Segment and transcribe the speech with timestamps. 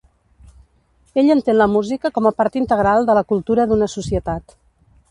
[1.23, 4.61] Ell entén la música com a part integral de la cultura d'una societat.